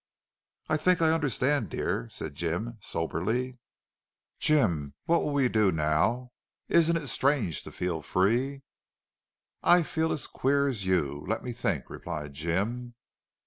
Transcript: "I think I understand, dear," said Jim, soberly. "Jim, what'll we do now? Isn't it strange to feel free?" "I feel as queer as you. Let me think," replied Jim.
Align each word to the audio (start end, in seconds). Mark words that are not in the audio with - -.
"I 0.67 0.77
think 0.77 0.99
I 0.99 1.11
understand, 1.11 1.69
dear," 1.69 2.09
said 2.09 2.33
Jim, 2.33 2.79
soberly. 2.81 3.59
"Jim, 4.39 4.95
what'll 5.05 5.31
we 5.31 5.47
do 5.47 5.71
now? 5.71 6.31
Isn't 6.67 6.97
it 6.97 7.05
strange 7.05 7.61
to 7.65 7.71
feel 7.71 8.01
free?" 8.01 8.63
"I 9.61 9.83
feel 9.83 10.11
as 10.11 10.25
queer 10.25 10.65
as 10.67 10.87
you. 10.87 11.23
Let 11.27 11.43
me 11.43 11.51
think," 11.53 11.87
replied 11.87 12.33
Jim. 12.33 12.95